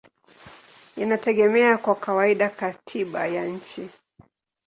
[0.95, 3.89] inategemea kwa kawaida katiba ya nchi.